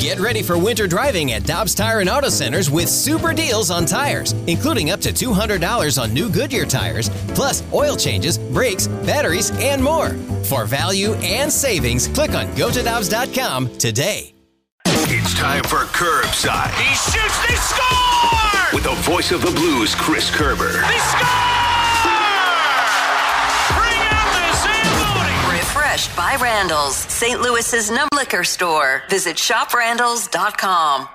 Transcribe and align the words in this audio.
Get 0.00 0.18
ready 0.18 0.42
for 0.42 0.58
winter 0.58 0.86
driving 0.86 1.32
at 1.32 1.44
Dobbs 1.44 1.74
Tire 1.74 2.00
and 2.00 2.10
Auto 2.10 2.28
Centers 2.28 2.70
with 2.70 2.88
super 2.88 3.32
deals 3.32 3.70
on 3.70 3.86
tires, 3.86 4.32
including 4.46 4.90
up 4.90 5.00
to 5.02 5.12
$200 5.12 6.02
on 6.02 6.12
new 6.12 6.28
Goodyear 6.28 6.66
tires, 6.66 7.08
plus 7.34 7.62
oil 7.72 7.96
changes, 7.96 8.38
brakes, 8.38 8.88
batteries, 8.88 9.50
and 9.60 9.82
more. 9.82 10.10
For 10.44 10.64
value 10.64 11.14
and 11.16 11.52
savings, 11.52 12.08
click 12.08 12.32
on 12.32 12.46
gotodobbs.com 12.56 13.76
today. 13.78 14.34
It's 14.86 15.34
time 15.34 15.62
for 15.64 15.84
Curbside. 15.92 16.72
He 16.74 16.94
shoots, 16.94 17.46
they 17.46 17.54
score! 17.54 18.74
With 18.74 18.84
the 18.84 18.94
voice 19.02 19.32
of 19.32 19.42
the 19.42 19.50
Blues, 19.50 19.94
Chris 19.94 20.30
Kerber. 20.30 20.72
They 20.72 20.98
score! 20.98 21.59
Refreshed 26.00 26.16
by 26.16 26.42
Randall's, 26.42 26.96
St. 26.96 27.42
Louis's 27.42 27.90
number 27.90 28.08
liquor 28.14 28.42
store. 28.42 29.02
Visit 29.10 29.36
shoprandalls.com. 29.36 31.08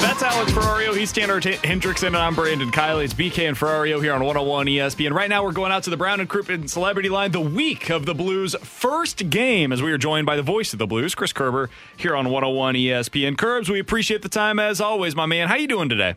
That's 0.00 0.22
Alex 0.22 0.52
Ferrario. 0.52 0.96
He's 0.96 1.12
Tanner 1.12 1.40
T- 1.40 1.54
Hendrickson, 1.54 2.08
and 2.08 2.16
I'm 2.16 2.36
Brandon 2.36 2.70
Kiley. 2.70 3.04
It's 3.04 3.14
BK 3.14 3.48
and 3.48 3.56
Ferrario 3.56 4.00
here 4.00 4.12
on 4.12 4.22
101 4.22 4.66
ESPN. 4.66 5.12
Right 5.12 5.28
now, 5.28 5.42
we're 5.42 5.50
going 5.50 5.72
out 5.72 5.82
to 5.84 5.90
the 5.90 5.96
Brown 5.96 6.20
and 6.20 6.30
Crouppen 6.30 6.70
Celebrity 6.70 7.08
Line, 7.08 7.32
the 7.32 7.40
week 7.40 7.90
of 7.90 8.06
the 8.06 8.14
Blues' 8.14 8.54
first 8.62 9.28
game, 9.28 9.72
as 9.72 9.82
we 9.82 9.90
are 9.90 9.98
joined 9.98 10.24
by 10.24 10.36
the 10.36 10.42
voice 10.42 10.72
of 10.72 10.78
the 10.78 10.86
Blues, 10.86 11.16
Chris 11.16 11.32
Kerber, 11.32 11.68
here 11.96 12.14
on 12.14 12.30
101 12.30 12.76
ESPN. 12.76 13.36
Curbs, 13.36 13.68
we 13.68 13.80
appreciate 13.80 14.22
the 14.22 14.28
time 14.28 14.60
as 14.60 14.80
always, 14.80 15.16
my 15.16 15.26
man. 15.26 15.48
How 15.48 15.56
you 15.56 15.66
doing 15.66 15.88
today? 15.88 16.14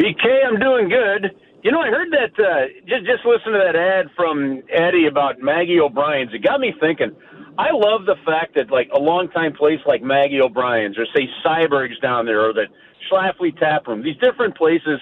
BK, 0.00 0.24
I'm 0.48 0.58
doing 0.58 0.88
good. 0.88 1.36
You 1.62 1.70
know, 1.72 1.80
I 1.80 1.88
heard 1.88 2.08
that 2.12 2.32
uh, 2.42 2.66
just 2.88 3.04
just 3.04 3.26
listen 3.26 3.52
to 3.52 3.58
that 3.58 3.76
ad 3.76 4.06
from 4.16 4.62
Eddie 4.72 5.06
about 5.06 5.40
Maggie 5.40 5.78
O'Brien's. 5.78 6.32
It 6.32 6.42
got 6.42 6.58
me 6.58 6.72
thinking. 6.80 7.14
I 7.58 7.68
love 7.72 8.06
the 8.06 8.16
fact 8.24 8.54
that 8.54 8.70
like 8.70 8.88
a 8.96 8.98
longtime 8.98 9.52
place 9.52 9.80
like 9.84 10.02
Maggie 10.02 10.40
O'Brien's, 10.40 10.96
or 10.96 11.04
say 11.14 11.28
Syberg's 11.44 11.98
down 12.00 12.24
there, 12.24 12.48
or 12.48 12.54
the 12.54 12.64
Schlafly 13.12 13.58
Tap 13.60 13.86
Room, 13.86 14.02
these 14.02 14.16
different 14.22 14.56
places, 14.56 14.98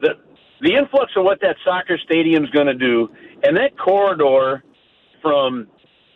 the 0.00 0.10
the 0.60 0.72
influx 0.76 1.10
of 1.16 1.24
what 1.24 1.40
that 1.40 1.56
soccer 1.64 1.98
stadium's 2.04 2.50
going 2.50 2.68
to 2.68 2.74
do, 2.74 3.08
and 3.42 3.56
that 3.56 3.76
corridor 3.76 4.62
from 5.20 5.66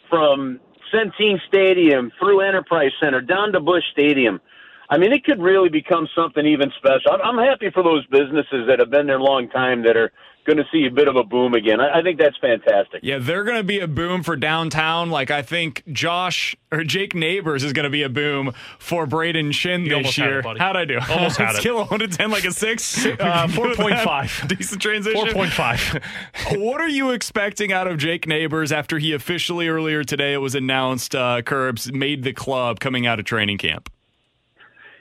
from 0.08 0.60
Centene 0.94 1.38
Stadium 1.48 2.12
through 2.20 2.40
Enterprise 2.42 2.92
Center 3.02 3.20
down 3.20 3.50
to 3.52 3.58
Busch 3.58 3.82
Stadium. 3.90 4.40
I 4.88 4.98
mean, 4.98 5.12
it 5.12 5.24
could 5.24 5.40
really 5.40 5.68
become 5.68 6.08
something 6.14 6.44
even 6.46 6.70
special. 6.78 7.12
I'm, 7.12 7.38
I'm 7.38 7.44
happy 7.46 7.70
for 7.70 7.82
those 7.82 8.06
businesses 8.06 8.66
that 8.68 8.78
have 8.78 8.90
been 8.90 9.06
there 9.06 9.18
a 9.18 9.22
long 9.22 9.48
time 9.48 9.82
that 9.84 9.96
are 9.96 10.12
going 10.46 10.58
to 10.58 10.64
see 10.72 10.86
a 10.86 10.90
bit 10.92 11.08
of 11.08 11.16
a 11.16 11.24
boom 11.24 11.54
again. 11.54 11.80
I, 11.80 11.98
I 11.98 12.02
think 12.02 12.20
that's 12.20 12.36
fantastic. 12.40 13.00
Yeah, 13.02 13.18
they're 13.18 13.42
going 13.42 13.56
to 13.56 13.64
be 13.64 13.80
a 13.80 13.88
boom 13.88 14.22
for 14.22 14.36
downtown. 14.36 15.10
Like 15.10 15.30
I 15.32 15.42
think 15.42 15.82
Josh 15.92 16.54
or 16.70 16.84
Jake 16.84 17.16
Neighbors 17.16 17.64
is 17.64 17.72
going 17.72 17.84
to 17.84 17.90
be 17.90 18.04
a 18.04 18.08
boom 18.08 18.52
for 18.78 19.06
Brayden 19.08 19.48
Schenn 19.48 19.82
You 19.82 19.88
this 19.88 19.96
almost 19.96 20.16
had 20.18 20.28
year. 20.28 20.38
it. 20.38 20.58
How'd 20.58 20.76
I 20.76 20.84
do? 20.84 21.00
Almost 21.10 21.38
had 21.38 21.50
it. 21.56 21.60
Scale 21.60 21.80
of 21.80 21.90
one 21.90 21.98
to 21.98 22.06
ten, 22.06 22.30
like 22.30 22.44
a 22.44 22.52
six. 22.52 23.04
Uh, 23.26 23.46
4.5. 23.48 24.48
Decent 24.56 24.80
transition. 24.82 25.26
4.5. 25.26 26.58
what 26.60 26.80
are 26.80 26.88
you 26.88 27.10
expecting 27.10 27.72
out 27.72 27.88
of 27.88 27.98
Jake 27.98 28.26
Neighbors 28.28 28.70
after 28.70 28.98
he 28.98 29.12
officially 29.12 29.68
earlier 29.68 30.04
today 30.04 30.32
it 30.34 30.38
was 30.38 30.54
announced 30.54 31.14
uh, 31.14 31.40
Curbs 31.42 31.90
made 31.92 32.22
the 32.22 32.32
club 32.32 32.78
coming 32.78 33.06
out 33.06 33.18
of 33.18 33.24
training 33.24 33.58
camp? 33.58 33.90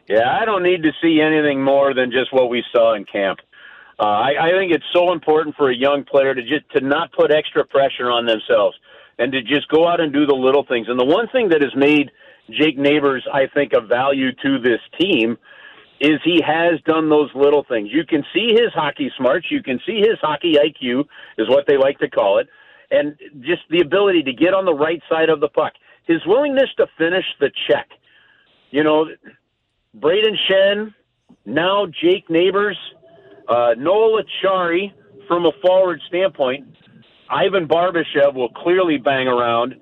Yeah, 0.08 0.30
I 0.30 0.46
don't 0.46 0.64
need 0.64 0.84
to 0.84 0.92
see 1.02 1.20
anything 1.20 1.64
more 1.64 1.94
than 1.94 2.12
just 2.12 2.32
what 2.32 2.50
we 2.50 2.64
saw 2.72 2.94
in 2.96 3.06
camp. 3.06 3.40
Uh, 4.00 4.04
I, 4.04 4.50
I 4.50 4.52
think 4.52 4.72
it's 4.74 4.86
so 4.94 5.14
important 5.14 5.56
for 5.56 5.72
a 5.72 5.76
young 5.76 6.04
player 6.04 6.36
to 6.36 6.42
just 6.42 6.70
to 6.76 6.82
not 6.82 7.12
put 7.14 7.32
extra 7.32 7.66
pressure 7.66 8.12
on 8.12 8.26
themselves 8.26 8.78
and 9.18 9.32
to 9.32 9.42
just 9.42 9.68
go 9.70 9.88
out 9.88 10.02
and 10.02 10.12
do 10.12 10.26
the 10.26 10.36
little 10.36 10.66
things. 10.66 10.88
And 10.90 11.00
the 11.00 11.06
one 11.06 11.28
thing 11.30 11.50
that 11.50 11.62
has 11.62 11.74
made 11.76 12.12
Jake 12.52 12.78
Neighbors, 12.78 13.26
I 13.34 13.48
think, 13.54 13.74
of 13.74 13.88
value 13.88 14.32
to 14.44 14.60
this 14.60 14.82
team 15.00 15.38
is 16.02 16.20
he 16.24 16.42
has 16.46 16.80
done 16.86 17.10
those 17.10 17.30
little 17.34 17.66
things. 17.68 17.90
You 17.92 18.06
can 18.06 18.24
see 18.34 18.50
his 18.52 18.74
hockey 18.74 19.10
smarts. 19.18 19.48
You 19.50 19.64
can 19.64 19.80
see 19.86 20.00
his 20.00 20.20
hockey 20.22 20.56
IQ, 20.56 21.06
is 21.38 21.50
what 21.50 21.66
they 21.68 21.78
like 21.78 21.98
to 22.00 22.10
call 22.10 22.40
it, 22.40 22.48
and 22.92 23.18
just 23.40 23.62
the 23.70 23.80
ability 23.80 24.24
to 24.24 24.34
get 24.34 24.54
on 24.54 24.66
the 24.66 24.74
right 24.74 25.02
side 25.10 25.30
of 25.30 25.40
the 25.40 25.48
puck. 25.48 25.74
His 26.06 26.20
willingness 26.26 26.70
to 26.78 26.86
finish 26.98 27.26
the 27.40 27.50
check. 27.68 27.88
You 28.72 28.84
know, 28.84 29.08
Brayden 30.00 30.36
Schenn, 30.50 30.94
now 31.46 31.86
Jake 32.02 32.30
Neighbors, 32.30 32.78
uh, 33.48 33.76
Noel 33.78 34.22
Acciari 34.22 34.92
from 35.28 35.46
a 35.46 35.52
forward 35.66 36.02
standpoint. 36.08 36.66
Ivan 37.30 37.68
Barbashev 37.68 38.34
will 38.34 38.50
clearly 38.50 38.98
bang 38.98 39.28
around. 39.28 39.76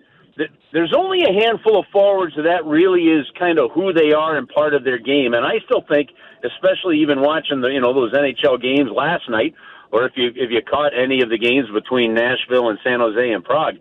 There's 0.71 0.93
only 0.97 1.23
a 1.23 1.45
handful 1.45 1.79
of 1.79 1.85
forwards 1.91 2.33
that 2.35 2.65
really 2.65 3.03
is 3.03 3.25
kind 3.37 3.59
of 3.59 3.71
who 3.71 3.93
they 3.93 4.13
are 4.13 4.37
and 4.37 4.47
part 4.47 4.73
of 4.73 4.83
their 4.83 4.97
game. 4.97 5.33
And 5.33 5.45
I 5.45 5.59
still 5.65 5.83
think, 5.87 6.09
especially 6.43 6.99
even 7.01 7.21
watching 7.21 7.61
the 7.61 7.67
you 7.67 7.79
know 7.79 7.93
those 7.93 8.13
NHL 8.13 8.61
games 8.61 8.89
last 8.95 9.29
night, 9.29 9.53
or 9.91 10.05
if 10.05 10.13
you 10.15 10.29
if 10.29 10.49
you 10.49 10.61
caught 10.61 10.97
any 10.97 11.21
of 11.21 11.29
the 11.29 11.37
games 11.37 11.67
between 11.71 12.13
Nashville 12.15 12.69
and 12.69 12.79
San 12.83 12.99
Jose 12.99 13.31
and 13.31 13.43
Prague, 13.43 13.75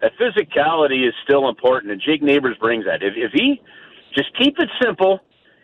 that 0.00 0.12
physicality 0.16 1.08
is 1.08 1.14
still 1.24 1.48
important. 1.48 1.90
And 1.90 2.00
Jake 2.00 2.22
Neighbors 2.22 2.56
brings 2.60 2.84
that. 2.84 3.02
If 3.02 3.14
if 3.16 3.32
he 3.32 3.60
just 4.14 4.30
keep 4.38 4.58
it 4.60 4.68
simple, 4.80 5.20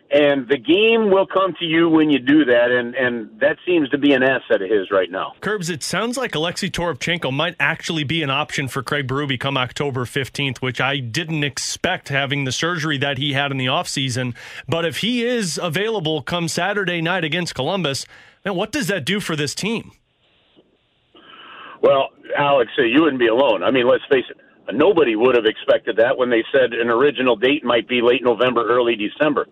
and 0.09 0.47
the 0.47 0.57
game 0.57 1.11
will 1.11 1.27
come 1.27 1.53
to 1.59 1.65
you 1.65 1.89
when 1.89 2.09
you 2.09 2.19
do 2.19 2.45
that, 2.45 2.71
and 2.71 2.95
and 2.95 3.39
that 3.39 3.57
seems 3.65 3.89
to 3.89 3.97
be 3.97 4.13
an 4.13 4.23
asset 4.23 4.61
of 4.61 4.69
his 4.69 4.89
right 4.89 5.11
now. 5.11 5.33
Curbs, 5.41 5.69
it 5.69 5.83
sounds 5.83 6.17
like 6.17 6.33
Alexei 6.33 6.69
Toropchenko 6.69 7.33
might 7.33 7.55
actually 7.59 8.05
be 8.05 8.23
an 8.23 8.29
option 8.29 8.67
for 8.67 8.81
Craig 8.81 9.07
Berube 9.07 9.39
come 9.39 9.57
October 9.57 10.05
15th, 10.05 10.59
which 10.59 10.79
I 10.79 10.99
didn't 10.99 11.43
expect 11.43 12.09
having 12.09 12.45
the 12.45 12.51
surgery 12.51 12.97
that 12.99 13.17
he 13.17 13.33
had 13.33 13.51
in 13.51 13.57
the 13.57 13.65
offseason. 13.65 14.33
But 14.67 14.85
if 14.85 14.97
he 14.97 15.25
is 15.25 15.59
available 15.61 16.21
come 16.21 16.47
Saturday 16.47 17.01
night 17.01 17.25
against 17.25 17.53
Columbus, 17.53 18.05
man, 18.45 18.55
what 18.55 18.71
does 18.71 18.87
that 18.87 19.03
do 19.03 19.19
for 19.19 19.35
this 19.35 19.53
team? 19.53 19.91
Well, 21.81 22.09
Alex, 22.37 22.71
uh, 22.79 22.83
you 22.83 23.01
wouldn't 23.01 23.19
be 23.19 23.27
alone. 23.27 23.61
I 23.61 23.71
mean, 23.71 23.87
let's 23.87 24.03
face 24.09 24.25
it. 24.29 24.37
Nobody 24.73 25.15
would 25.15 25.35
have 25.35 25.45
expected 25.45 25.97
that 25.97 26.17
when 26.17 26.29
they 26.29 26.43
said 26.51 26.73
an 26.73 26.89
original 26.89 27.35
date 27.35 27.63
might 27.63 27.87
be 27.87 28.01
late 28.01 28.23
November, 28.23 28.67
early 28.67 28.95
December. 28.95 29.47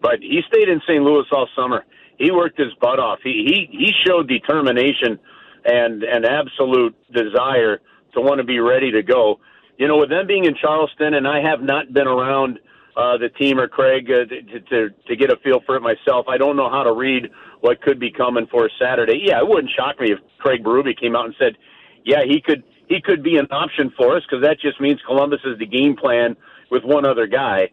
But 0.00 0.20
he 0.20 0.40
stayed 0.48 0.68
in 0.68 0.80
St. 0.86 1.02
Louis 1.02 1.24
all 1.32 1.48
summer. 1.56 1.84
He 2.18 2.30
worked 2.30 2.58
his 2.58 2.72
butt 2.80 2.98
off. 2.98 3.20
He 3.22 3.66
he 3.70 3.76
he 3.76 3.92
showed 4.06 4.28
determination 4.28 5.18
and 5.64 6.02
an 6.02 6.24
absolute 6.24 6.94
desire 7.12 7.80
to 8.14 8.20
want 8.20 8.38
to 8.38 8.44
be 8.44 8.60
ready 8.60 8.90
to 8.92 9.02
go. 9.02 9.40
You 9.78 9.88
know, 9.88 9.96
with 9.98 10.10
them 10.10 10.26
being 10.26 10.44
in 10.44 10.54
Charleston, 10.54 11.14
and 11.14 11.26
I 11.26 11.40
have 11.40 11.62
not 11.62 11.92
been 11.92 12.06
around 12.06 12.58
uh, 12.96 13.16
the 13.16 13.28
team 13.30 13.58
or 13.58 13.68
Craig 13.68 14.10
uh, 14.10 14.26
to, 14.26 14.60
to 14.60 14.90
to 15.08 15.16
get 15.16 15.32
a 15.32 15.36
feel 15.42 15.60
for 15.64 15.76
it 15.76 15.80
myself. 15.80 16.26
I 16.28 16.36
don't 16.36 16.56
know 16.56 16.70
how 16.70 16.82
to 16.82 16.92
read 16.92 17.30
what 17.60 17.80
could 17.80 17.98
be 17.98 18.10
coming 18.10 18.46
for 18.50 18.68
Saturday. 18.80 19.22
Yeah, 19.24 19.38
it 19.38 19.48
wouldn't 19.48 19.72
shock 19.76 20.00
me 20.00 20.12
if 20.12 20.18
Craig 20.38 20.62
Berube 20.62 20.98
came 20.98 21.16
out 21.16 21.26
and 21.26 21.34
said, 21.38 21.56
"Yeah, 22.04 22.22
he 22.26 22.40
could 22.40 22.62
he 22.88 23.00
could 23.00 23.22
be 23.22 23.36
an 23.36 23.46
option 23.50 23.92
for 23.96 24.16
us," 24.16 24.22
because 24.28 24.42
that 24.44 24.60
just 24.60 24.80
means 24.80 25.00
Columbus 25.06 25.40
is 25.44 25.58
the 25.58 25.66
game 25.66 25.96
plan 25.96 26.36
with 26.70 26.84
one 26.84 27.06
other 27.06 27.26
guy. 27.26 27.70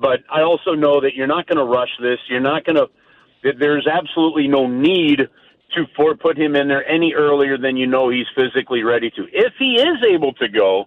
But 0.00 0.20
I 0.30 0.42
also 0.42 0.74
know 0.74 1.00
that 1.00 1.14
you're 1.14 1.26
not 1.26 1.46
going 1.46 1.58
to 1.58 1.64
rush 1.64 1.90
this. 2.00 2.18
You're 2.28 2.40
not 2.40 2.64
going 2.64 2.76
to. 2.76 2.86
There's 3.58 3.86
absolutely 3.86 4.48
no 4.48 4.66
need 4.66 5.28
to 5.74 5.84
for 5.96 6.14
put 6.16 6.38
him 6.38 6.56
in 6.56 6.68
there 6.68 6.86
any 6.88 7.14
earlier 7.14 7.56
than 7.58 7.76
you 7.76 7.86
know 7.86 8.08
he's 8.08 8.26
physically 8.34 8.82
ready 8.82 9.10
to. 9.10 9.26
If 9.32 9.52
he 9.58 9.74
is 9.74 9.98
able 10.10 10.32
to 10.34 10.48
go, 10.48 10.86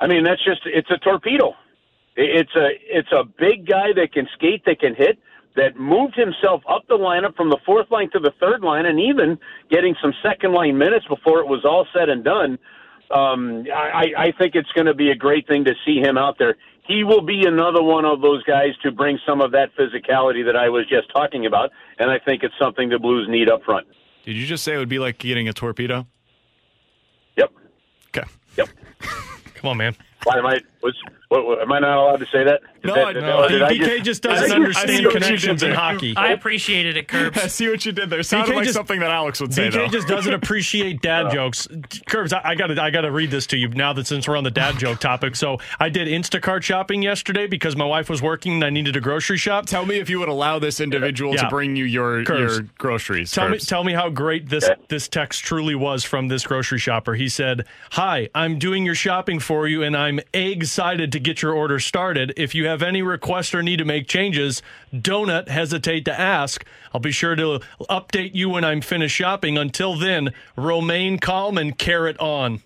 I 0.00 0.06
mean 0.06 0.24
that's 0.24 0.44
just 0.44 0.62
it's 0.66 0.90
a 0.90 0.98
torpedo. 0.98 1.54
It's 2.16 2.54
a 2.56 2.68
it's 2.82 3.12
a 3.12 3.24
big 3.24 3.66
guy 3.66 3.92
that 3.94 4.12
can 4.12 4.26
skate, 4.34 4.64
that 4.66 4.80
can 4.80 4.94
hit. 4.94 5.18
that 5.56 5.76
moved 5.76 6.14
himself 6.14 6.62
up 6.68 6.86
the 6.88 6.96
lineup 6.96 7.34
from 7.34 7.50
the 7.50 7.58
fourth 7.64 7.90
line 7.90 8.10
to 8.10 8.18
the 8.20 8.32
third 8.38 8.62
line, 8.62 8.86
and 8.86 9.00
even 9.00 9.38
getting 9.70 9.94
some 10.00 10.12
second 10.22 10.52
line 10.52 10.76
minutes 10.78 11.06
before 11.08 11.40
it 11.40 11.48
was 11.48 11.64
all 11.64 11.86
said 11.94 12.08
and 12.08 12.22
done. 12.22 12.58
Um, 13.10 13.64
I, 13.74 14.12
I 14.18 14.32
think 14.38 14.54
it's 14.54 14.70
going 14.72 14.86
to 14.86 14.94
be 14.94 15.10
a 15.10 15.14
great 15.14 15.46
thing 15.46 15.64
to 15.64 15.74
see 15.84 15.98
him 16.00 16.18
out 16.18 16.36
there. 16.38 16.56
He 16.86 17.02
will 17.02 17.20
be 17.20 17.44
another 17.46 17.82
one 17.82 18.04
of 18.04 18.20
those 18.20 18.42
guys 18.44 18.70
to 18.82 18.92
bring 18.92 19.18
some 19.26 19.40
of 19.40 19.50
that 19.52 19.70
physicality 19.76 20.44
that 20.44 20.56
I 20.56 20.68
was 20.68 20.86
just 20.88 21.10
talking 21.12 21.46
about, 21.46 21.70
and 21.98 22.10
I 22.10 22.18
think 22.18 22.42
it's 22.42 22.54
something 22.60 22.88
the 22.88 22.98
Blues 22.98 23.26
need 23.28 23.48
up 23.50 23.62
front. 23.64 23.86
Did 24.24 24.36
you 24.36 24.46
just 24.46 24.62
say 24.64 24.74
it 24.74 24.78
would 24.78 24.88
be 24.88 24.98
like 24.98 25.18
getting 25.18 25.48
a 25.48 25.52
torpedo? 25.52 26.06
Yep. 27.36 27.52
Okay. 28.08 28.28
Yep. 28.56 28.68
Come 29.54 29.70
on, 29.70 29.76
man. 29.76 29.96
Why 30.26 30.38
am 30.38 30.46
I? 30.46 30.58
Was, 30.82 30.94
what, 31.28 31.44
what, 31.46 31.60
am 31.60 31.72
I 31.72 31.78
not 31.80 31.96
allowed 31.98 32.16
to 32.18 32.26
say 32.26 32.44
that? 32.44 32.60
Did 32.82 32.88
No, 32.88 32.94
that- 32.94 33.06
I- 33.06 33.12
did 33.12 33.22
no, 33.22 33.42
that- 33.42 33.48
did 33.48 33.62
I 33.62 33.72
BK 33.98 34.02
just 34.04 34.22
doesn't 34.22 34.50
I 34.52 34.54
understand 34.54 34.90
see 34.98 35.08
connections 35.10 35.62
in 35.62 35.72
hockey. 35.72 36.14
I 36.16 36.28
appreciated 36.32 36.96
it, 36.96 37.08
Curbs. 37.08 37.38
I 37.42 37.46
see 37.46 37.68
what 37.68 37.84
you 37.86 37.92
did 37.92 38.10
there. 38.10 38.22
Sounded 38.22 38.52
BK 38.52 38.56
like 38.56 38.64
just- 38.64 38.74
something 38.76 39.00
that 39.00 39.10
Alex 39.10 39.40
would 39.40 39.54
say. 39.54 39.68
BK 39.68 39.72
though. 39.72 39.88
just 39.88 40.06
doesn't 40.08 40.34
appreciate 40.42 41.00
dad 41.02 41.30
jokes. 41.32 41.66
Curbs, 42.08 42.32
I, 42.32 42.40
I 42.44 42.54
gotta 42.56 42.80
I 42.80 42.90
gotta 42.90 43.10
read 43.10 43.30
this 43.30 43.46
to 43.48 43.56
you 43.56 43.68
now 43.68 43.92
that 43.92 44.06
since 44.08 44.26
we're 44.28 44.36
on 44.36 44.44
the 44.44 44.50
dad 44.50 44.78
joke 44.78 44.98
topic. 45.00 45.34
So 45.36 45.58
I 45.80 45.88
did 45.88 46.08
Instacart 46.08 46.62
shopping 46.62 47.02
yesterday 47.02 47.46
because 47.46 47.76
my 47.76 47.84
wife 47.86 48.08
was 48.10 48.20
working 48.22 48.54
and 48.54 48.64
I 48.64 48.70
needed 48.70 48.96
a 48.96 49.00
grocery 49.00 49.38
shop. 49.38 49.66
Tell 49.66 49.86
me 49.86 49.98
if 49.98 50.10
you 50.10 50.18
would 50.20 50.28
allow 50.28 50.58
this 50.58 50.80
individual 50.80 51.34
Yeah. 51.34 51.42
to 51.42 51.48
bring 51.48 51.74
you 51.76 51.84
your 51.84 52.24
Curbs. 52.24 52.56
your 52.58 52.66
groceries. 52.78 53.30
Tell 53.32 53.48
me, 53.48 53.58
tell 53.58 53.82
me 53.84 53.92
how 53.94 54.10
great 54.10 54.48
this 54.48 54.68
this 54.88 55.08
text 55.08 55.44
truly 55.44 55.74
was 55.76 56.04
from 56.04 56.28
this 56.28 56.44
grocery 56.46 56.78
shopper. 56.78 57.14
He 57.14 57.28
said, 57.28 57.64
"Hi, 57.92 58.28
I'm 58.34 58.58
doing 58.58 58.84
your 58.86 58.94
shopping 58.96 59.40
for 59.40 59.66
you, 59.66 59.82
and 59.82 59.96
I'm 59.96 60.15
excited 60.32 61.12
to 61.12 61.20
get 61.20 61.42
your 61.42 61.52
order 61.52 61.78
started. 61.78 62.32
If 62.36 62.54
you 62.54 62.66
have 62.66 62.82
any 62.82 63.02
requests 63.02 63.54
or 63.54 63.62
need 63.62 63.78
to 63.78 63.84
make 63.84 64.08
changes, 64.08 64.62
don't 64.98 65.48
hesitate 65.48 66.04
to 66.06 66.18
ask. 66.18 66.64
I'll 66.92 67.00
be 67.00 67.12
sure 67.12 67.36
to 67.36 67.60
update 67.88 68.34
you 68.34 68.50
when 68.50 68.64
I'm 68.64 68.80
finished 68.80 69.16
shopping. 69.16 69.58
Until 69.58 69.96
then, 69.96 70.32
remain 70.56 71.18
calm 71.18 71.58
and 71.58 71.76
carrot 71.76 72.18
on." 72.18 72.62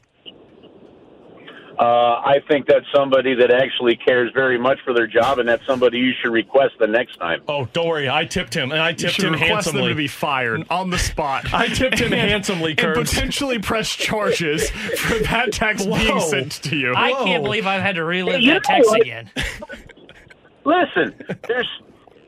Uh, 1.80 2.20
I 2.22 2.40
think 2.46 2.66
that's 2.66 2.84
somebody 2.94 3.34
that 3.36 3.50
actually 3.50 3.96
cares 3.96 4.30
very 4.34 4.58
much 4.58 4.78
for 4.84 4.92
their 4.92 5.06
job, 5.06 5.38
and 5.38 5.48
that's 5.48 5.64
somebody 5.64 5.96
you 5.96 6.12
should 6.20 6.30
request 6.30 6.74
the 6.78 6.86
next 6.86 7.16
time. 7.16 7.40
Oh, 7.48 7.66
don't 7.72 7.88
worry, 7.88 8.06
I 8.10 8.26
tipped 8.26 8.52
him, 8.52 8.70
and 8.70 8.82
I 8.82 8.90
You 8.90 8.96
tipped 8.96 9.14
should 9.14 9.24
him 9.24 9.32
request 9.32 9.48
them 9.68 9.76
handsomely. 9.76 9.88
to 9.88 9.94
be 9.94 10.06
fired 10.06 10.66
on 10.68 10.90
the 10.90 10.98
spot. 10.98 11.50
I 11.54 11.68
tipped 11.68 11.98
him 11.98 12.12
And- 12.12 12.20
handsomely, 12.30 12.72
and 12.72 12.78
Curbs. 12.78 13.14
potentially 13.14 13.58
press 13.60 13.88
charges 13.88 14.68
for 14.68 15.18
that 15.20 15.52
text 15.52 15.86
being 15.88 16.20
sent 16.20 16.52
to 16.64 16.76
you. 16.76 16.92
I 16.94 17.12
can't 17.12 17.42
believe 17.42 17.66
I've 17.66 17.80
had 17.80 17.94
to 17.94 18.04
relive 18.04 18.42
You 18.42 18.52
that 18.52 18.62
know 18.68 18.74
text 18.76 18.90
what? 18.90 19.00
again. 19.00 19.30
Listen, 20.64 21.14
there's 21.48 21.68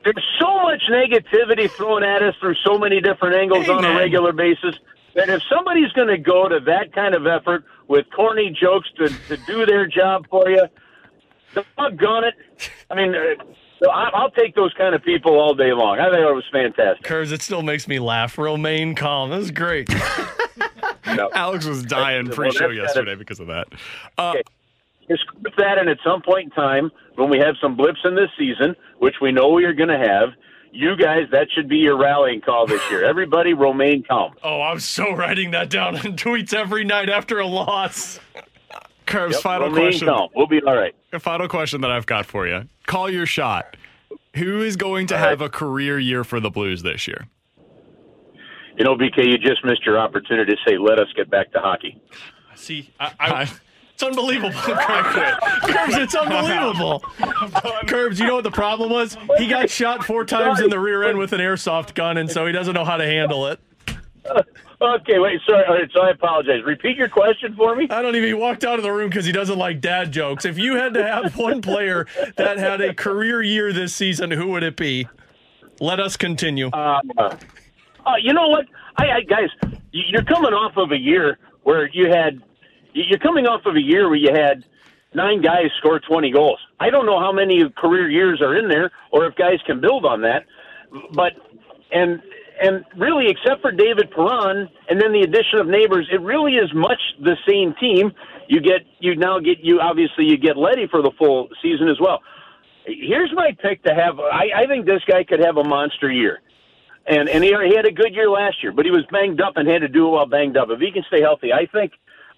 there's 0.05 0.25
so 0.41 0.63
much 0.63 0.83
negativity 0.91 1.71
thrown 1.71 2.03
at 2.03 2.23
us 2.23 2.35
through 2.41 2.55
so 2.65 2.79
many 2.79 3.01
different 3.01 3.37
angles 3.37 3.69
on 3.69 3.85
a 3.85 3.95
regular 3.97 4.33
basis 4.33 4.75
that 5.15 5.29
if 5.29 5.43
somebody's 5.55 5.93
going 5.93 6.09
to 6.09 6.17
go 6.17 6.49
to 6.49 6.59
that 6.61 6.93
kind 6.95 7.15
of 7.15 7.27
effort 7.27 7.65
with 7.93 8.07
corny 8.17 8.49
jokes 8.59 8.89
to, 8.97 9.07
to 9.29 9.37
do 9.47 9.67
their 9.67 9.87
job 9.87 10.27
for 10.31 10.49
you, 10.49 10.65
doggone 11.77 12.25
it. 12.25 12.35
I 12.91 12.95
mean, 12.95 13.15
uh, 13.15 13.89
I- 13.91 14.11
I'll 14.15 14.31
take 14.31 14.55
those 14.55 14.73
kind 14.75 14.95
of 14.95 15.03
people 15.05 15.39
all 15.39 15.55
day 15.55 15.73
long. 15.75 15.99
I 15.99 16.05
think 16.11 16.21
it 16.21 16.35
was 16.35 16.45
fantastic. 16.51 17.05
Curbs, 17.05 17.33
it 17.33 17.43
still 17.43 17.61
makes 17.63 17.87
me 17.87 17.99
laugh. 17.99 18.39
Remain 18.39 18.95
calm. 18.95 19.29
That 19.31 19.37
was 19.39 19.51
great. 19.51 19.89
No. 21.17 21.29
Alex 21.35 21.67
was 21.67 21.83
dying 21.83 22.27
Well, 22.27 22.37
pre-show 22.37 22.69
that's- 22.69 22.77
yesterday 22.77 23.17
because 23.17 23.39
of 23.41 23.49
that. 23.49 23.67
Uh, 24.17 24.31
Okay. 24.31 24.43
Just 25.11 25.23
script 25.25 25.57
that, 25.59 25.77
and 25.77 25.91
at 25.91 25.99
some 26.05 26.23
point 26.23 26.45
in 26.45 26.51
time, 26.53 26.91
when 27.17 27.29
we 27.29 27.39
have 27.39 27.57
some 27.61 27.77
blips 27.77 27.99
in 28.05 28.15
this 28.15 28.31
season, 28.39 28.75
which 28.99 29.17
we 29.21 29.31
know 29.33 29.49
we 29.51 29.65
are 29.65 29.75
going 29.75 29.89
to 29.91 29.99
have, 29.99 30.31
you 30.73 30.97
guys, 30.97 31.25
that 31.33 31.49
should 31.55 31.69
be 31.69 31.77
your 31.77 31.97
rallying 31.99 32.41
call 32.41 32.67
this 32.67 32.81
year. 32.91 33.05
Everybody, 33.05 33.53
remain 33.53 34.03
calm. 34.03 34.33
Oh, 34.43 34.61
I'm 34.63 34.81
so 34.81 35.13
writing 35.13 35.51
that 35.53 35.71
down 35.71 35.97
in 35.97 36.17
tweets 36.17 36.55
every 36.55 36.85
night 36.85 37.09
after 37.09 37.39
a 37.39 37.47
loss. 37.47 38.19
Curbs, 39.07 39.35
Yep, 39.35 39.43
final 39.43 39.69
remain 39.69 39.85
question. 39.91 40.09
calm. 40.09 40.29
We'll 40.35 40.47
be 40.47 40.61
all 40.63 40.75
right. 40.77 40.95
A 41.13 41.21
final 41.21 41.49
question 41.49 41.81
that 41.83 41.91
I've 41.91 42.07
got 42.07 42.25
for 42.27 42.47
you. 42.47 42.69
Call 42.87 43.11
your 43.11 43.27
shot. 43.27 43.77
Who 44.37 44.63
is 44.63 44.77
going 44.77 45.09
to 45.09 45.15
All 45.15 45.21
have 45.21 45.41
right. 45.41 45.47
a 45.47 45.51
career 45.51 45.99
year 45.99 46.25
for 46.25 46.41
the 46.41 46.49
Blues 46.51 46.83
this 46.83 47.07
year? 47.07 47.27
You 48.79 48.85
know, 48.85 48.97
BK, 48.97 49.27
you 49.29 49.37
just 49.37 49.63
missed 49.65 49.85
your 49.85 49.99
opportunity 49.99 50.53
to 50.53 50.59
say, 50.67 50.79
let 50.79 50.99
us 50.99 51.09
get 51.15 51.29
back 51.29 51.53
to 51.53 51.59
hockey. 51.59 52.01
See, 52.55 52.91
I, 52.99 53.13
I, 53.21 53.51
it's 53.95 54.03
unbelievable. 54.03 54.51
Curbs, 54.61 55.95
it's 55.97 56.15
unbelievable. 56.15 57.01
Curbs, 57.87 58.19
you 58.19 58.27
know 58.27 58.35
what 58.37 58.45
the 58.45 58.51
problem 58.51 58.91
was? 58.91 59.17
He 59.39 59.47
got 59.47 59.71
shot 59.71 60.05
four 60.05 60.25
times 60.25 60.61
in 60.61 60.71
the 60.71 60.79
rear 60.79 61.05
end 61.05 61.19
with 61.19 61.33
an 61.33 61.41
airsoft 61.41 61.95
gun, 61.95 62.17
and 62.17 62.31
so 62.31 62.47
he 62.47 62.53
doesn't 62.53 62.75
know 62.75 62.85
how 62.85 62.97
to 62.97 63.05
handle 63.07 63.47
it. 63.47 63.61
Okay, 64.81 65.19
wait, 65.19 65.41
sorry. 65.47 65.65
All 65.67 65.75
right, 65.75 65.89
so 65.93 66.01
I 66.03 66.11
apologize. 66.11 66.63
Repeat 66.65 66.97
your 66.97 67.09
question 67.09 67.55
for 67.55 67.77
me. 67.77 67.87
I 67.91 68.03
don't 68.03 68.17
even. 68.17 68.29
He 68.29 68.35
walked 68.35 68.65
out 68.65 68.79
of 68.79 68.83
the 68.83 68.91
room 68.93 69.09
because 69.09 69.25
he 69.25 69.33
doesn't 69.33 69.59
like 69.59 69.81
dad 69.81 70.11
jokes. 70.13 70.45
If 70.45 70.59
you 70.59 70.75
had 70.77 70.95
to 70.95 71.05
have 71.07 71.37
one 71.37 71.61
player 71.63 72.07
that 72.37 72.59
had 72.59 72.81
a 72.81 72.93
career 72.95 73.43
year 73.43 73.73
this 73.73 73.95
season, 73.95 74.31
who 74.33 74.49
would 74.49 74.63
it 74.65 74.77
be? 74.77 75.07
Let 75.81 76.01
us 76.01 76.17
continue. 76.17 76.69
Uh, 76.69 77.01
uh, 77.19 77.37
you 78.21 78.33
know 78.33 78.49
what? 78.49 78.67
I, 78.97 79.11
I 79.11 79.21
guys, 79.23 79.49
you- 79.93 80.05
you're 80.09 80.25
coming 80.25 80.53
off 80.53 80.77
of 80.77 80.91
a 80.93 80.99
year 80.99 81.39
where 81.63 81.89
you 81.93 82.09
had. 82.11 82.43
You're 82.93 83.19
coming 83.19 83.47
off 83.47 83.67
of 83.67 83.77
a 83.77 83.81
year 83.81 84.09
where 84.09 84.19
you 84.19 84.33
had 84.33 84.65
nine 85.15 85.43
guys 85.43 85.67
score 85.79 86.01
20 86.01 86.31
goals. 86.31 86.59
I 86.81 86.91
don't 86.91 87.07
know 87.07 87.21
how 87.21 87.33
many 87.33 87.69
career 87.77 88.11
years 88.11 88.41
are 88.43 88.57
in 88.57 88.69
there, 88.69 88.91
or 89.11 89.27
if 89.27 89.37
guys 89.37 89.59
can 89.67 89.81
build 89.81 90.05
on 90.05 90.23
that. 90.23 90.45
But 91.15 91.33
and 91.91 92.23
and 92.63 92.85
really, 92.97 93.29
except 93.29 93.61
for 93.63 93.73
David 93.73 94.11
Perron, 94.11 94.69
and 94.89 95.01
then 95.01 95.13
the 95.13 95.23
addition 95.23 95.59
of 95.59 95.67
neighbors, 95.67 96.09
it 96.13 96.21
really 96.21 96.53
is 96.53 96.73
much 96.75 97.01
the 97.21 97.37
same 97.49 97.75
team. 97.81 98.13
You 98.49 98.61
get 98.61 98.83
you 99.01 99.17
now 99.17 99.39
get 99.41 99.61
you 99.61 99.81
obviously 99.81 100.25
you 100.25 100.37
get 100.37 100.57
Leddy 100.57 100.87
for 100.91 101.03
the 101.03 101.11
full 101.19 101.49
season 101.63 101.89
as 101.89 101.99
well. 102.01 102.21
Here's 102.85 103.33
my 103.35 103.57
pick 103.63 103.83
to 103.85 103.95
have. 103.95 104.19
I, 104.19 104.65
I 104.65 104.67
think 104.67 104.87
this 104.87 105.03
guy 105.09 105.25
could 105.25 105.41
have 105.41 105.57
a 105.57 105.65
monster 105.65 106.11
year. 106.11 106.41
And 107.07 107.29
and 107.29 107.43
he, 107.43 107.51
he 107.69 107.75
had 107.75 107.87
a 107.87 107.91
good 107.91 108.15
year 108.15 108.31
last 108.31 108.63
year, 108.63 108.73
but 108.73 108.85
he 108.85 108.91
was 108.91 109.05
banged 109.11 109.41
up 109.41 109.57
and 109.57 109.69
had 109.69 109.81
to 109.81 109.89
do 109.89 110.07
it 110.07 110.11
while 110.11 110.27
banged 110.27 110.57
up. 110.57 110.69
If 110.71 110.81
he 110.81 110.93
can 110.93 111.03
stay 111.09 111.21
healthy, 111.21 111.53
I 111.53 111.67
think 111.67 111.93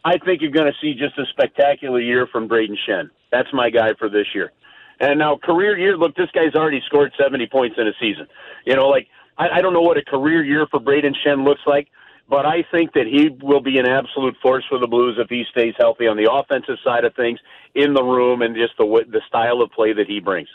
I 0.05 0.19
think 0.19 0.43
you're 0.43 0.51
going 0.51 0.71
to 0.71 0.79
see 0.81 0.95
just 0.95 1.19
a 1.19 1.25
spectacular 1.31 2.01
year 2.01 2.27
from 2.31 2.49
Brayden 2.49 2.77
Schenn. 2.87 3.09
That's 3.33 3.49
my 3.53 3.71
guy 3.71 3.95
for 3.99 4.09
this 4.09 4.27
year. 4.35 4.53
And 5.01 5.19
now 5.19 5.39
career 5.43 5.77
year, 5.79 5.97
look, 5.97 6.15
this 6.15 6.31
guy's 6.33 6.55
already 6.55 6.81
scored 6.87 7.13
70 7.21 7.47
points 7.47 7.77
in 7.79 7.89
a 7.89 7.93
season. 8.01 8.27
You 8.65 8.77
know, 8.77 8.89
like 8.89 9.09
I, 9.39 9.59
I 9.59 9.61
don't 9.61 9.73
know 9.73 9.81
what 9.81 9.97
a 9.97 10.05
career 10.05 10.45
year 10.45 10.67
for 10.71 10.79
Brayden 10.79 11.15
Schenn 11.25 11.45
looks 11.45 11.63
like, 11.67 11.89
but 12.29 12.47
I 12.47 12.65
think 12.71 12.93
that 12.93 13.07
he 13.07 13.31
will 13.43 13.61
be 13.61 13.79
an 13.79 13.87
absolute 13.87 14.37
force 14.41 14.65
for 14.69 14.79
the 14.79 14.87
Blues 14.87 15.17
if 15.19 15.29
he 15.29 15.45
stays 15.51 15.75
healthy 15.79 16.07
on 16.07 16.17
the 16.17 16.31
offensive 16.31 16.77
side 16.85 17.05
of 17.05 17.15
things, 17.15 17.39
in 17.75 17.93
the 17.93 18.03
room, 18.03 18.43
and 18.43 18.55
just 18.55 18.77
the 18.79 19.05
the 19.09 19.21
style 19.27 19.61
of 19.61 19.71
play 19.73 19.93
that 19.93 20.07
he 20.07 20.21
brings. 20.21 20.49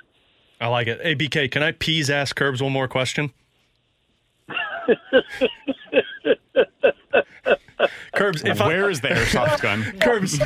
I 0.61 0.67
like 0.67 0.87
it. 0.87 1.01
Hey, 1.01 1.15
BK, 1.15 1.51
can 1.51 1.63
I 1.63 1.71
please 1.71 2.09
ask 2.09 2.35
Curbs 2.35 2.61
one 2.61 2.71
more 2.71 2.87
question? 2.87 3.31
Curbs, 8.13 8.43
if 8.43 8.59
Where 8.59 8.87
I, 8.87 8.89
is 8.89 9.01
the 9.01 9.09
airsoft 9.09 9.61
gun? 9.61 9.83
Curbs, 9.99 10.39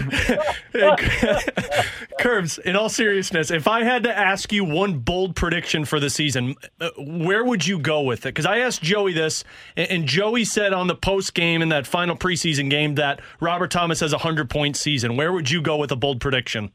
Curbs. 2.19 2.57
In 2.59 2.75
all 2.75 2.89
seriousness, 2.89 3.51
if 3.51 3.67
I 3.67 3.83
had 3.83 4.03
to 4.03 4.15
ask 4.15 4.51
you 4.51 4.63
one 4.63 4.99
bold 4.99 5.35
prediction 5.35 5.85
for 5.85 5.99
the 5.99 6.09
season, 6.09 6.55
uh, 6.79 6.89
where 6.97 7.43
would 7.43 7.65
you 7.65 7.79
go 7.79 8.01
with 8.01 8.25
it? 8.25 8.29
Because 8.29 8.45
I 8.45 8.59
asked 8.59 8.81
Joey 8.81 9.13
this, 9.13 9.43
and, 9.75 9.89
and 9.89 10.05
Joey 10.07 10.45
said 10.45 10.73
on 10.73 10.87
the 10.87 10.95
post 10.95 11.33
game 11.33 11.61
in 11.61 11.69
that 11.69 11.87
final 11.87 12.15
preseason 12.15 12.69
game 12.69 12.95
that 12.95 13.21
Robert 13.39 13.71
Thomas 13.71 13.99
has 14.01 14.13
a 14.13 14.19
hundred 14.19 14.49
point 14.49 14.77
season. 14.77 15.15
Where 15.15 15.31
would 15.33 15.49
you 15.49 15.61
go 15.61 15.77
with 15.77 15.91
a 15.91 15.95
bold 15.95 16.21
prediction? 16.21 16.71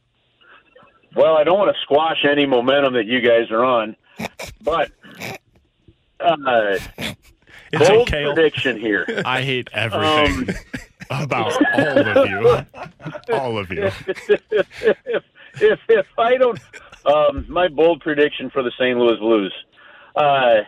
Well, 1.14 1.36
I 1.36 1.44
don't 1.44 1.58
want 1.58 1.74
to 1.74 1.80
squash 1.82 2.24
any 2.30 2.46
momentum 2.46 2.94
that 2.94 3.06
you 3.06 3.20
guys 3.20 3.50
are 3.50 3.64
on, 3.64 3.96
but 4.62 4.90
uh, 6.20 6.78
It's 7.72 7.88
bold 7.88 8.08
okay. 8.08 8.25
prediction 8.25 8.78
here. 8.78 9.06
I 9.25 9.42
hate 9.42 9.68
everything 9.72 10.54
about 11.10 11.52
all 11.75 11.98
of 11.98 12.28
you. 12.28 12.66
All 13.32 13.58
of 13.58 13.70
you. 13.70 13.84
if, 13.84 15.25
if 15.60 15.78
if 15.88 16.06
I 16.16 16.37
don't, 16.37 16.58
um, 17.04 17.44
my 17.48 17.68
bold 17.68 18.00
prediction 18.00 18.50
for 18.50 18.62
the 18.62 18.72
St. 18.78 18.98
Louis 18.98 19.18
Blues. 19.18 19.52
Uh, 20.16 20.62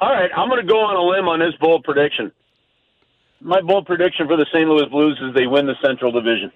all 0.00 0.10
right, 0.10 0.30
I'm 0.36 0.48
going 0.48 0.60
to 0.60 0.66
go 0.66 0.80
on 0.80 0.96
a 0.96 1.02
limb 1.02 1.28
on 1.28 1.38
this 1.40 1.54
bold 1.60 1.84
prediction. 1.84 2.32
My 3.40 3.60
bold 3.60 3.86
prediction 3.86 4.26
for 4.26 4.36
the 4.36 4.46
St. 4.52 4.68
Louis 4.68 4.86
Blues 4.86 5.20
is 5.22 5.34
they 5.34 5.46
win 5.46 5.66
the 5.66 5.76
Central 5.82 6.10
Division. 6.10 6.50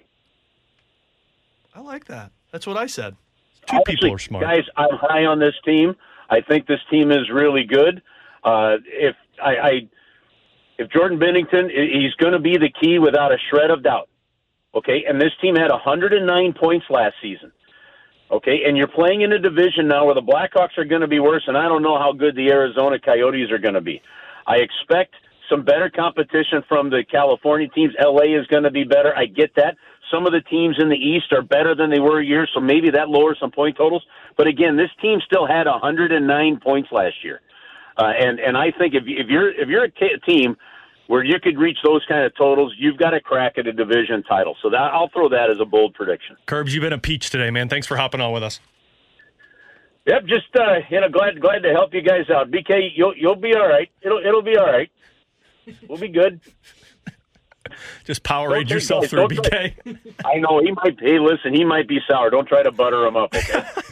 I 1.73 1.79
like 1.79 2.05
that. 2.05 2.31
That's 2.51 2.67
what 2.67 2.77
I 2.77 2.87
said. 2.87 3.15
Two 3.67 3.77
Actually, 3.77 3.95
people 3.95 4.13
are 4.13 4.19
smart. 4.19 4.43
Guys, 4.43 4.63
I'm 4.77 4.95
high 4.97 5.25
on 5.25 5.39
this 5.39 5.55
team. 5.63 5.95
I 6.29 6.41
think 6.41 6.67
this 6.67 6.79
team 6.89 7.11
is 7.11 7.29
really 7.31 7.63
good. 7.63 8.01
Uh, 8.45 8.77
if 8.85 9.15
I, 9.43 9.55
I 9.55 9.71
if 10.77 10.89
Jordan 10.91 11.19
Binnington, 11.19 11.69
he's 11.69 12.13
going 12.15 12.33
to 12.33 12.39
be 12.39 12.57
the 12.57 12.69
key 12.81 12.99
without 12.99 13.31
a 13.31 13.37
shred 13.49 13.71
of 13.71 13.83
doubt. 13.83 14.09
Okay, 14.75 15.05
and 15.07 15.19
this 15.19 15.31
team 15.41 15.55
had 15.55 15.71
109 15.71 16.53
points 16.53 16.85
last 16.89 17.15
season. 17.21 17.51
Okay, 18.29 18.63
and 18.67 18.75
you're 18.75 18.87
playing 18.87 19.21
in 19.21 19.31
a 19.31 19.39
division 19.39 19.87
now 19.87 20.05
where 20.05 20.15
the 20.15 20.21
Blackhawks 20.21 20.77
are 20.77 20.85
going 20.85 21.01
to 21.01 21.07
be 21.07 21.19
worse, 21.19 21.43
and 21.47 21.57
I 21.57 21.69
don't 21.69 21.81
know 21.81 21.97
how 21.97 22.11
good 22.11 22.35
the 22.35 22.49
Arizona 22.49 22.99
Coyotes 22.99 23.51
are 23.51 23.57
going 23.57 23.75
to 23.75 23.81
be. 23.81 24.01
I 24.47 24.57
expect 24.57 25.15
some 25.49 25.63
better 25.63 25.89
competition 25.89 26.63
from 26.67 26.89
the 26.89 27.03
California 27.09 27.67
teams. 27.69 27.93
LA 28.03 28.37
is 28.37 28.47
going 28.47 28.63
to 28.63 28.71
be 28.71 28.83
better. 28.83 29.15
I 29.15 29.25
get 29.25 29.51
that. 29.55 29.77
Some 30.11 30.25
of 30.25 30.33
the 30.33 30.41
teams 30.41 30.75
in 30.79 30.89
the 30.89 30.95
East 30.95 31.31
are 31.31 31.41
better 31.41 31.75
than 31.75 31.89
they 31.89 31.99
were 31.99 32.19
a 32.19 32.25
year, 32.25 32.47
so 32.53 32.59
maybe 32.59 32.89
that 32.91 33.09
lowers 33.09 33.37
some 33.39 33.51
point 33.51 33.77
totals. 33.77 34.03
But 34.37 34.47
again, 34.47 34.75
this 34.75 34.89
team 35.01 35.19
still 35.25 35.47
had 35.47 35.67
109 35.67 36.59
points 36.63 36.89
last 36.91 37.23
year, 37.23 37.41
uh, 37.97 38.11
and 38.19 38.39
and 38.39 38.57
I 38.57 38.71
think 38.71 38.93
if 38.93 39.03
if 39.05 39.27
you're 39.27 39.49
if 39.49 39.67
you're 39.67 39.83
a 39.85 39.91
t- 39.91 40.15
team 40.27 40.57
where 41.07 41.23
you 41.23 41.39
could 41.39 41.57
reach 41.57 41.77
those 41.83 42.03
kind 42.07 42.25
of 42.25 42.35
totals, 42.35 42.73
you've 42.77 42.97
got 42.97 43.13
a 43.13 43.19
crack 43.19 43.57
at 43.57 43.67
a 43.67 43.73
division 43.73 44.23
title. 44.23 44.55
So 44.61 44.69
that 44.69 44.77
I'll 44.77 45.09
throw 45.09 45.29
that 45.29 45.49
as 45.49 45.59
a 45.59 45.65
bold 45.65 45.93
prediction. 45.93 46.35
Curbs, 46.45 46.73
you've 46.73 46.81
been 46.81 46.93
a 46.93 46.97
peach 46.97 47.29
today, 47.29 47.51
man. 47.51 47.69
Thanks 47.69 47.87
for 47.87 47.97
hopping 47.97 48.21
on 48.21 48.31
with 48.33 48.43
us. 48.43 48.59
Yep, 50.07 50.25
just 50.27 50.55
uh, 50.55 50.79
you 50.89 51.01
know, 51.01 51.09
glad 51.09 51.39
glad 51.41 51.63
to 51.63 51.71
help 51.71 51.93
you 51.93 52.01
guys 52.01 52.29
out. 52.29 52.51
BK, 52.51 52.91
you'll 52.95 53.15
you'll 53.15 53.35
be 53.35 53.55
all 53.55 53.67
right. 53.67 53.89
It'll 54.01 54.19
it'll 54.19 54.43
be 54.43 54.55
all 54.55 54.65
right. 54.65 54.91
We'll 55.87 55.97
be 55.99 56.09
good. 56.09 56.41
Just 58.05 58.23
Powerade 58.23 58.69
yourself 58.69 59.07
through, 59.07 59.27
BK. 59.27 59.73
I 60.23 60.35
know 60.37 60.61
he 60.61 60.71
might. 60.71 60.99
Hey, 60.99 61.17
listen, 61.19 61.53
he 61.53 61.65
might 61.65 61.87
be 61.87 61.99
sour. 62.07 62.29
Don't 62.29 62.47
try 62.47 62.61
to 62.61 62.71
butter 62.71 63.05
him 63.07 63.17
up, 63.17 63.33
okay? 63.33 63.65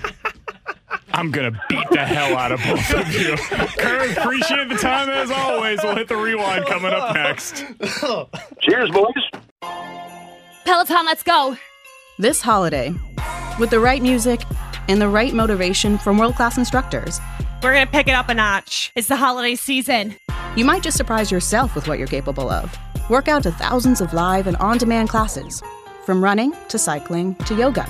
I'm 1.14 1.30
gonna 1.32 1.52
beat 1.70 1.88
the 1.92 2.04
hell 2.06 2.36
out 2.38 2.52
of 2.52 2.60
both 2.64 2.94
of 2.94 3.14
you. 3.14 3.36
Kurt, 3.78 4.18
appreciate 4.18 4.68
the 4.70 4.76
time 4.76 5.10
as 5.10 5.30
always. 5.32 5.80
We'll 5.84 5.96
hit 5.96 6.08
the 6.08 6.16
rewind 6.16 6.66
coming 6.66 6.92
up 6.92 7.14
next. 7.14 7.64
Cheers, 8.62 8.90
boys. 8.92 9.14
Peloton, 10.66 11.06
let's 11.06 11.24
go. 11.24 11.58
This 12.18 12.42
holiday, 12.42 12.94
with 13.60 13.70
the 13.70 13.80
right 13.80 14.02
music 14.02 14.42
and 14.88 15.02
the 15.02 15.08
right 15.10 15.34
motivation 15.34 15.98
from 15.98 16.18
world 16.18 16.36
class 16.36 16.58
instructors, 16.58 17.20
We're 17.62 17.74
going 17.74 17.86
to 17.86 17.92
pick 17.92 18.08
it 18.08 18.12
up 18.14 18.30
a 18.30 18.34
notch. 18.34 18.92
It's 18.96 19.08
the 19.08 19.16
holiday 19.16 19.56
season. 19.56 20.16
you 20.56 20.66
might 20.66 20.84
just 20.84 20.98
surprise 20.98 21.32
yourself 21.32 21.76
with 21.76 21.88
what 21.88 21.98
you're 21.98 22.08
capable 22.08 22.50
of. 22.50 22.76
Work 23.10 23.28
out 23.28 23.44
to 23.44 23.52
thousands 23.52 24.02
of 24.02 24.14
live 24.14 24.48
and 24.48 24.58
on 24.58 24.78
demand 24.78 25.10
classes, 25.10 25.62
from 26.06 26.24
running 26.24 26.54
to 26.70 26.78
cycling 26.78 27.36
to 27.46 27.56
yoga. 27.56 27.90